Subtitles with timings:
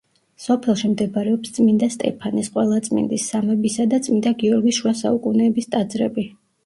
[0.43, 6.27] სოფელში მდებარეობს წმინდა სტეფანეს, ყველაწმინდის, სამებისა და წმინდა გიორგის შუა საუკუნეების ტაძრები.